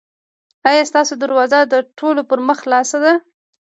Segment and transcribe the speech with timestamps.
[0.69, 3.13] ایا ستاسو دروازه د ټولو پر مخ خلاصه ده؟